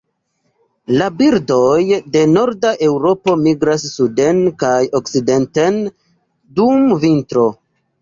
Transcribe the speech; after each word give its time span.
La 1.01 1.09
birdoj 1.19 1.83
de 2.15 2.23
norda 2.31 2.73
Eŭropo 2.89 3.37
migras 3.43 3.87
suden 3.93 4.43
kaj 4.67 4.75
okcidenten 5.03 5.81
dum 6.61 6.87
vintro. 7.09 7.51